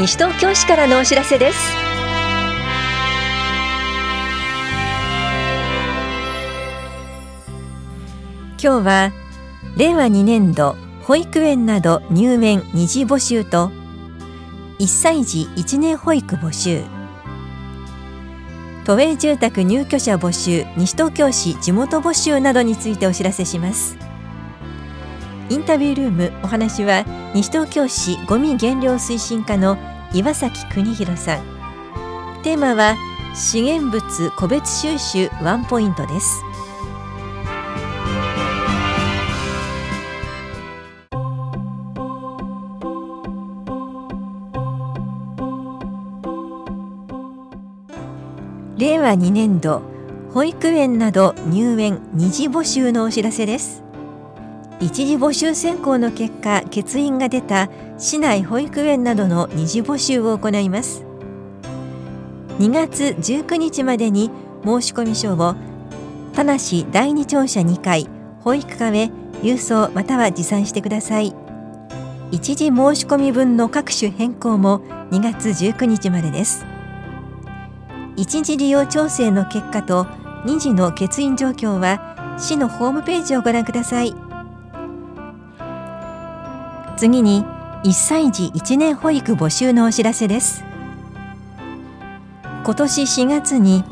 [0.00, 1.58] 西東京市からのお知らせです。
[8.62, 9.12] 今日は
[9.76, 13.70] 令和2年度保育園など入園二次募集と
[14.78, 16.82] 1歳児1年保育募集。
[18.86, 23.98] 都営住宅入居者募集西東京市地元募集などについてお知らせします。
[25.50, 27.04] インタビュールームお話は
[27.34, 29.76] 西東京市ごみ減量推進課の
[30.12, 31.44] 岩崎邦弘さん。
[32.42, 32.96] テーマは
[33.34, 36.42] 資源物個別収集ワンポイントです。
[48.78, 49.82] 令和2年度
[50.32, 53.79] 保育園など入園二次募集のお知らせです。
[54.80, 61.04] 一次募集選考の結果欠員が出た市内保育園などの二次募集を行います。
[62.58, 64.30] 2月19日までに
[64.64, 65.54] 申込書を
[66.32, 66.56] 田無
[66.90, 68.08] 第二庁舎2階
[68.40, 69.10] 保育課へ
[69.42, 71.34] 郵送または持参してください。
[72.30, 76.64] 一時申込分の各種変更も2月19日までです。
[78.16, 80.04] 一時利用調整の結果と
[80.46, 84.29] 2次の欠員状況は市のホームページをご覧ください。
[87.00, 87.46] 次に
[87.82, 90.62] 1歳児1年保育募集のお知らせです。
[92.62, 93.82] 今年4月に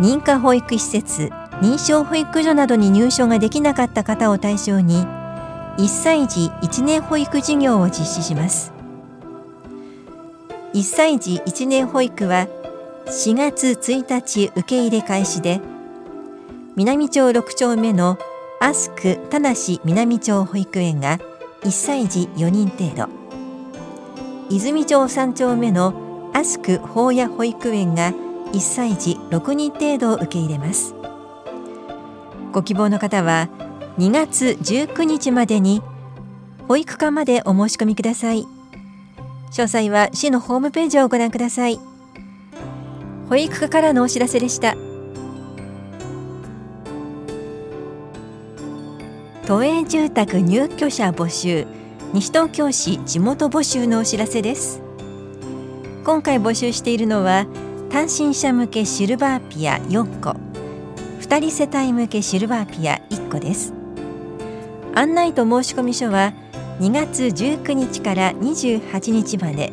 [0.00, 1.30] 認可保育施設
[1.62, 5.06] 認証保育所などに入所ができなかった方を対象に
[5.78, 8.72] 1歳児1年保育事業を実施します。
[10.74, 12.48] 1歳児1年保育は
[13.06, 15.60] 4月1日受け入れ開始で
[16.74, 18.18] 南町6丁目の
[18.60, 21.20] アスク田無南町保育園が
[21.66, 23.08] 1歳児4人程度。
[24.48, 28.12] 泉町3丁目のアスク法屋保育園が
[28.52, 30.94] 1歳児6人程度を受け入れます。
[32.52, 33.48] ご希望の方は
[33.98, 35.82] 2月19日までに
[36.68, 38.44] 保育課までお申し込みください。
[39.50, 41.80] 詳細は市のホームページをご覧ください。
[43.28, 44.76] 保育課からのお知らせでした。
[49.46, 51.68] 都営住宅入居者募集。
[52.12, 54.82] 西東京市地元募集のお知らせです。
[56.04, 57.46] 今回募集しているのは
[57.88, 60.30] 単身者向けシルバーピア4個。
[61.20, 63.72] 2人世帯向けシルバーピア1個です。
[64.96, 66.32] 案内と申込書は
[66.80, 69.72] 2月19日から28日まで。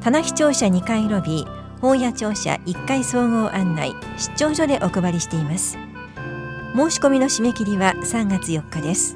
[0.00, 5.78] 棚視聴者2階ロビー本屋庁舎1階総合案内出張所でお配りしています。
[6.74, 9.14] 申し込みの締め切りは3月4日です。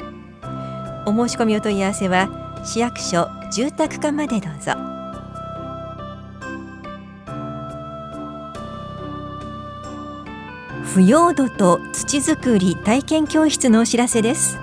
[1.07, 2.29] お申し込みお問い合わせは
[2.65, 4.73] 市役所住宅課までどうぞ。
[10.85, 14.59] 腐葉土と土作り体験教室のお知らせです。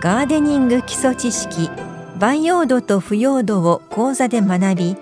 [0.00, 1.70] ガーデニング基礎知識
[2.18, 4.96] 培養土と腐葉土を講座で学び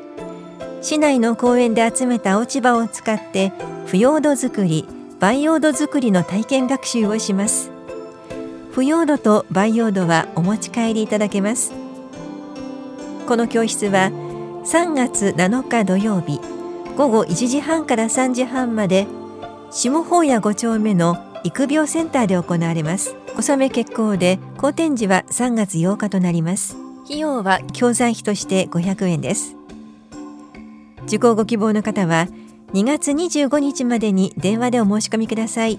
[0.81, 3.53] 市内の公園で集めた落ち葉を使って
[3.87, 4.88] 腐葉土作り
[5.21, 7.73] 培養土作りの体験学習をします。
[8.73, 11.73] 腐葉土と培養土はお持ち帰りいただけます。
[13.27, 14.12] この教室は
[14.65, 16.41] 3月7日土曜日
[16.97, 19.06] 午後1時半から3時半まで
[19.71, 23.17] 下法屋5丁目の育苗センターで行われます。
[23.37, 26.77] 小雨決行で好展示は3月8日となります。
[27.05, 29.56] 費用は教材費として500円です。
[31.06, 32.29] 受講ご希望の方は
[32.73, 35.79] 2月25日までに電話でお申し込みください。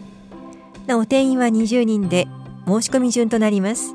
[0.88, 2.28] なお定員は20人で
[2.66, 3.94] 申し込み順となります。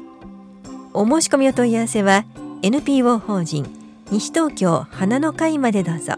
[0.93, 2.25] お申し込みお問い合わせは
[2.63, 3.67] NPO 法人
[4.13, 6.15] 西東京花の会までどうぞ。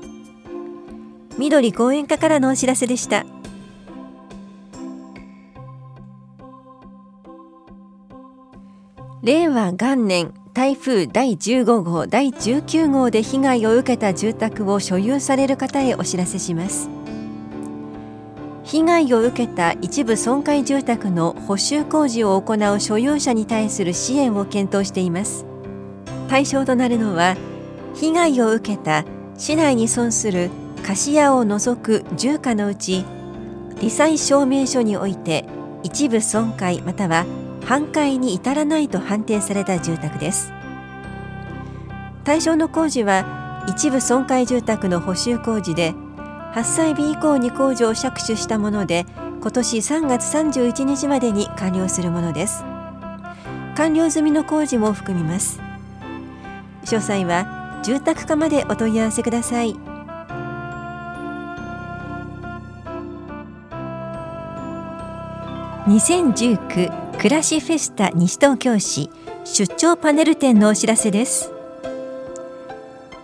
[1.39, 3.25] 緑講演課からのお知らせでした。
[9.23, 16.89] 令和元年台風第15号第19号で被害を受けた住宅を所有される方へお知らせします。
[18.65, 25.45] 被害を受けた一部損壊住宅の補修工事を行う所有者に対する支援を検討しています。
[26.27, 27.37] 対象となるのは
[27.95, 29.05] 被害を受けた
[29.37, 30.49] 市内に損する
[30.83, 33.05] 貸し屋を除く住家のうち
[33.75, 35.45] 罹災証明書において
[35.83, 37.27] 一部損壊または
[37.66, 40.53] 半壊に至らないと判定された住宅です。
[42.22, 45.92] 対象の工事は一部損壊住宅の補修工事で
[46.54, 49.04] 8歳日以降に工事を着手したもので
[49.41, 52.63] 今年3月31日までに完了するものです。
[53.74, 55.60] 完了済みの工事も含みます。
[56.84, 59.74] 詳細は住宅課までお問い合わせください。
[65.86, 69.11] 2019暮らしフェスタ西東京市
[69.45, 71.51] 出張パネル展のお知らせです。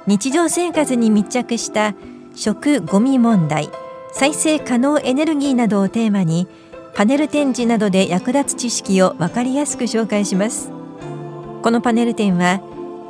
[0.08, 1.94] 日常生活に密着した
[2.34, 3.70] 食ごみ問題
[4.12, 6.49] 再生可能エネルギーなどをテーマに
[6.96, 10.72] パネル展示などで役立つ知識を分かりやすく紹介します。
[11.62, 12.60] このパネル展は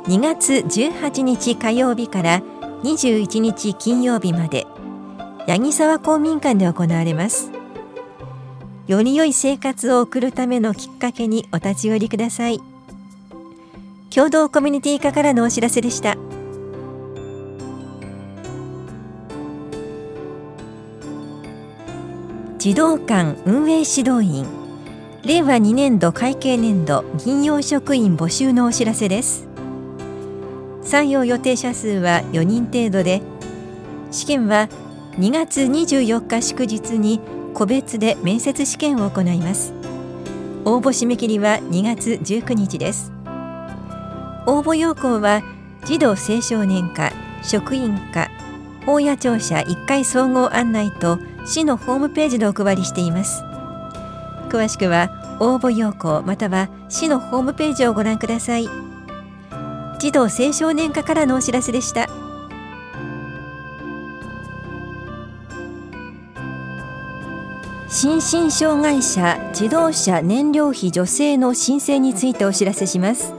[0.05, 2.43] 2月18日火曜日から
[2.83, 4.67] 21日金曜日まで
[5.47, 7.62] 八木沢公民館で行われます。
[8.85, 12.59] より良い生活を送るためのきっかけにお立ち寄りください。
[14.13, 16.17] 共同コミュニティ課からのお知らせでした。
[22.57, 24.45] 児童館運営指導員。
[25.25, 29.47] 令和2年度会計年度銀用職員募集のお知らせです。
[30.83, 33.21] 採用予定者数は4人程度で
[34.11, 34.67] 試験は
[35.13, 37.21] 2月24日祝日に
[37.53, 39.73] 個別で面接試験を行います。
[40.65, 43.11] 応募締め切りは2月19日です。
[44.45, 45.41] 応募要項は
[45.85, 47.11] 児童青少年課
[47.43, 48.29] 職員課
[48.85, 53.43] 法や庁舎1階総合案内と市のホームページでお配りしています。
[54.49, 58.67] 詳しくは応募要項または市のホームページをご覧ください。
[59.99, 62.22] 児童青少年課からのお知らせでした。
[67.89, 73.33] 心身障害者自動車燃料費助成の申請についてお知らせします。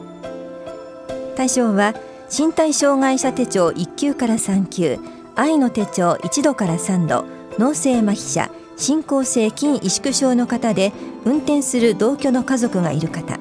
[1.37, 1.95] 対象は
[2.31, 4.99] 身体障害者手帳1級から3級
[5.35, 7.25] 愛の手帳1度から3度
[7.59, 10.93] 脳性麻痺者進行性筋萎縮症の方で
[11.25, 13.39] 運転する同居の家族がいる方。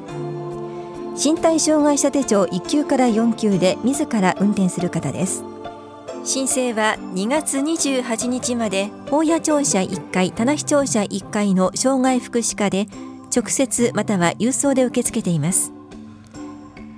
[1.15, 5.43] 身体障害者手帳1級から4級で自ら運転する方です。
[6.25, 12.87] 申請は2月28日まで法屋庁舎1階棚視庁舎1階の障害福祉課で
[13.35, 15.73] 直接または郵送で受け付けています。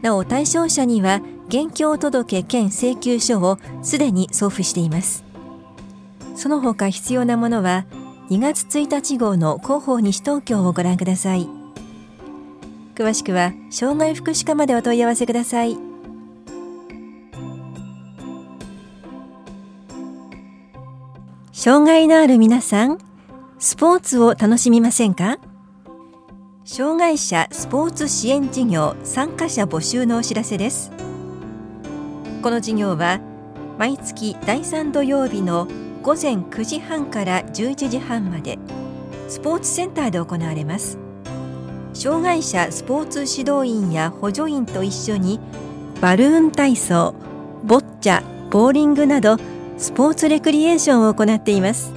[0.01, 5.23] なお対象者には現況届兼請求書をすでに送付しています。
[6.35, 7.85] その他必要なものは
[8.29, 11.47] 2月1日号の広報西東京をご覧ください。
[12.93, 15.84] 詳しくは障害福祉課までお問い合わせください。
[21.65, 22.99] 障害のある皆さん
[23.57, 25.39] スポーツを楽しみませんか？
[26.63, 30.91] 障害者スポーツ支援事業参加者募集のお知らせです。
[32.43, 33.19] この事業は
[33.79, 35.67] 毎月第3土曜日の
[36.03, 38.59] 午前9時半から11時半まで
[39.27, 40.99] スポーツセンターで行われます。
[41.95, 45.39] 障害者スポーツ指導員や補助員と一緒に
[45.99, 47.15] バルーン体操
[47.63, 48.21] ボッチャ
[48.51, 49.37] ボーリングなど
[49.77, 51.93] スポーツレクリエーションを行っています。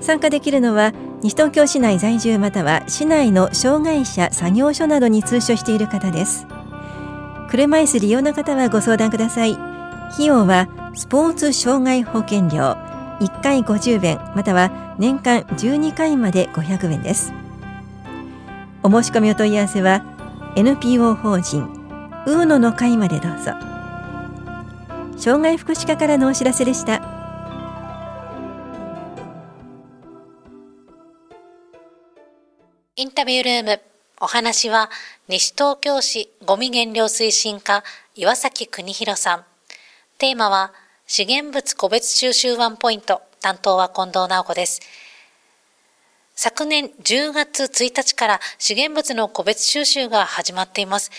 [0.00, 0.92] 参加できるのは
[1.22, 6.46] 西東京市内在住または市内の障害者作業所などに通所している方です。
[7.50, 9.54] 車椅子利用の方はご相談ください。
[10.12, 12.76] 費用はスポーツ障害保険料
[13.20, 17.32] 1回50円または年間12回まで500円です。
[18.82, 20.04] お申し込みお問い合わせは
[20.56, 21.64] NPO 法人
[22.26, 23.69] ウーノの会までどうぞ。
[25.20, 27.00] 障害福祉課からのお知らせでした
[32.96, 33.80] インタビュールーム
[34.20, 34.90] お話は
[35.28, 37.84] 西東京市ごみ減量推進課
[38.16, 39.44] 岩崎邦弘さん
[40.18, 40.72] テーマは
[41.12, 43.22] 資源物個別収集ワンポイント。
[43.40, 44.80] 担当は近藤直子です。
[46.36, 51.10] 昨年10月1日から資源物の個別収集が始まっています。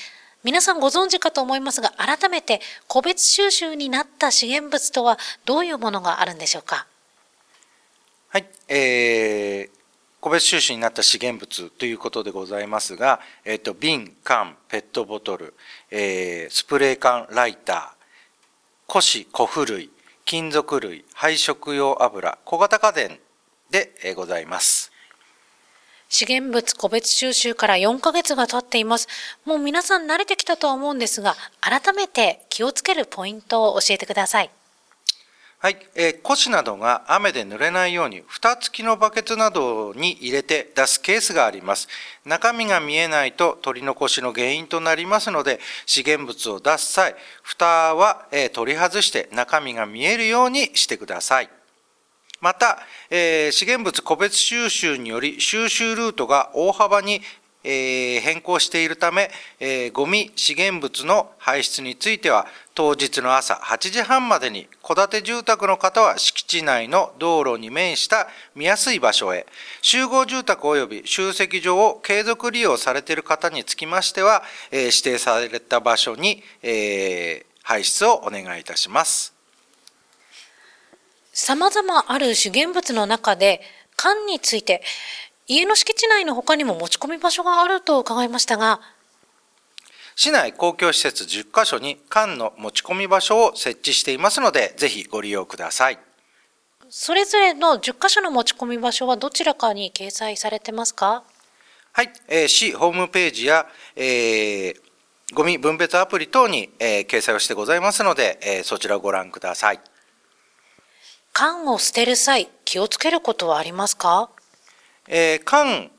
[0.44, 6.88] 皆さんご存知かと思いますが、改めて個別収集になった資源物とはどういうものがあるんでしょうか？
[8.30, 9.78] はい、えー、
[10.20, 15.54] 個別収集になった資源物ということでございますが、えっ、ー、と、瓶、缶、ペットボトル、
[15.92, 19.92] えー、スプレー缶、ライター、古紙、古布類、
[20.26, 23.20] 金属類、配色用油、小型家電
[23.70, 24.92] でございます。
[26.12, 29.08] 資源物個別収集から4ヶ月が経っています。
[29.46, 34.50] もう皆さん慣れてきたとは思うんですが、改めて気をつけるポイントを教えてください。
[35.60, 41.88] はい、えー、古紙などが雨で濡れないように蓋付きのバケツなどに入れて出すケースがあります
[42.26, 47.14] 中身が見えないと取り残しの原因となりますので資源物を出す際
[47.44, 51.50] 蓋は、えー、取り外して中身が見えるようにしてください
[52.42, 52.80] また、
[53.10, 57.22] えー、資源物個別収集により収集ルートが大幅に
[57.64, 59.30] えー、変更しているため、
[59.60, 69.46] えー、ゴミ資源物の排出については当日の朝8時半までに戸建て住宅の方は敷地内の道路に面した見やすい場所へ
[69.82, 79.41] 集合住宅及び集積場を継続利用されている方につきましては、えー、指定された場所に、え、排出をお願いいたします。
[81.34, 83.62] 様々ある資源物の中で
[83.96, 84.82] 缶について
[85.48, 88.80] 家の敷地内の他にも持ち込み場所があると伺いましたが、
[90.16, 96.00] 市内公共施設10カ所に缶の持ち込み場所を設置していますので、ぜひご利用ください。
[96.90, 101.24] それぞれの10カ所の持ち込み場所はどちらかに掲載されてますか？
[101.94, 104.76] はい、えー、市ホームページや、えー、
[105.34, 109.80] ゴミ分別アプリ等に、えー、掲載をしてございますので、えー、そちらをご覧ください。
[111.34, 114.30] 缶を捨てる際、気をつけることはありますか？
[115.08, 115.92] えー、缶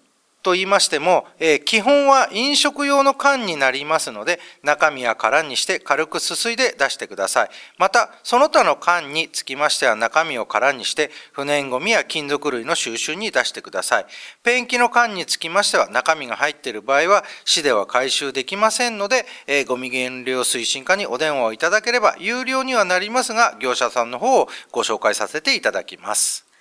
[0.42, 7.50] と言いましても、えー、基本は飲食用の缶になりますので、中身は空にして軽くすすいで出してください。
[7.78, 14.06] また、その他の缶につきましては中身を空にして、不燃ゴミや金属類の収集に出してください。
[14.42, 26.51] ペンキの缶につきましては中身が入っている場合は、市では回収できませんので、えー、ゴミ減量推進課にお電話をいただければ、有料にはなりますが、業者さんの方をご紹介させていただきます。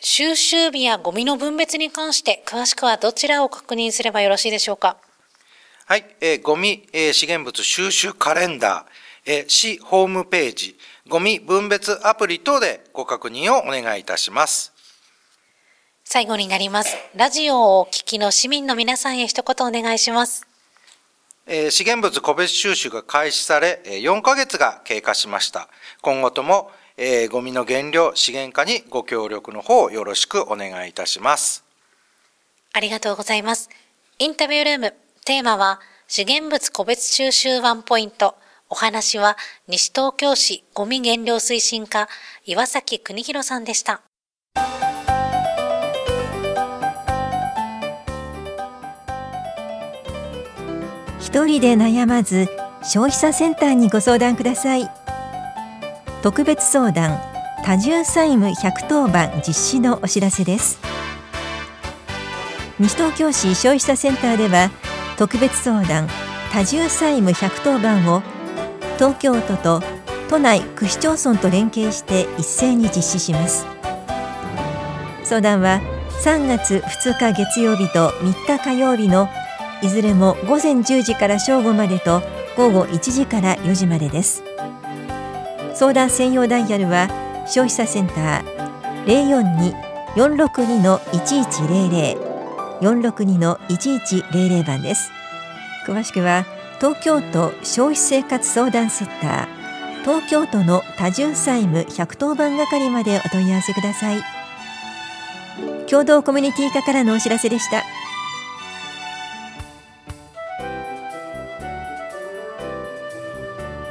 [0.00, 4.96] 収集日やゴミの分別に関して詳しくはどちらを確認すればよろしいでしょうか？
[5.86, 10.78] はい、えー、ゴミ、えー、資源物収集カレンダー、えー、市ホームページ、
[11.08, 14.72] ゴミ分別アプリ等でご確認をお願いいたします。
[16.04, 16.96] 最後になります。
[17.16, 20.46] ラジオをお聞きの市民の皆さんへ一言お願いします。
[21.46, 25.68] えー、資源物個別収集が開始され、4ヶ月が経過しました。
[26.02, 31.64] 今後ともえー、ゴミの減量資源化にご協力の方よろしくお願いいたします。
[32.72, 33.70] ありがとうございます。
[34.18, 38.34] インタビュールーム、テーマは資源物個別収集ワンポイント。
[38.68, 39.36] お話は
[39.68, 42.08] 西東京市ゴミ減量推進課
[42.44, 44.02] 岩崎邦弘さんでした。
[51.20, 52.48] 一人で悩まず
[52.82, 54.97] 消費者センターにご相談ください。
[56.20, 57.20] 特別相談
[57.64, 60.80] 多重債務110番実施のお知らせです。
[62.80, 64.70] 西東京市消費者センターでは
[65.16, 66.08] 特別相談
[66.52, 68.22] 多重債務110番を
[68.96, 69.82] 東京都と
[70.28, 73.64] 都内区市町村と連携して一斉に実施します。
[75.22, 75.80] 相談は
[76.24, 79.28] 3月2日月曜日と3日火曜日の
[79.82, 82.22] いずれも午前10時から正午までと
[82.56, 84.47] 午後1時から4時までです。
[85.78, 87.06] 相談専用ダイヤルは
[87.46, 89.74] 消費者センター
[90.16, 92.28] 042-462の1100
[92.80, 95.12] 462の1100番です
[95.86, 96.44] 詳しくは
[96.80, 104.22] 東京都消費生活相談センター東京都の多重債務110番係までお問い合わせください
[105.88, 107.97] 共同コミュニティ課からのお知らせでした。